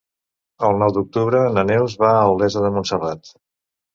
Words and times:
El 0.67 0.79
nou 0.83 0.93
d'octubre 0.95 1.41
na 1.57 1.65
Neus 1.71 1.95
va 2.03 2.09
a 2.21 2.25
Olesa 2.37 2.65
de 2.67 2.71
Montserrat. 2.79 3.33